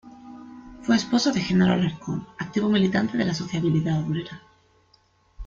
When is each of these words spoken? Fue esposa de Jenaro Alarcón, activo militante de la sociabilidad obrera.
Fue 0.81 0.95
esposa 0.95 1.31
de 1.31 1.39
Jenaro 1.39 1.73
Alarcón, 1.75 2.25
activo 2.39 2.67
militante 2.69 3.19
de 3.19 3.25
la 3.25 3.35
sociabilidad 3.35 4.03
obrera. 4.03 4.41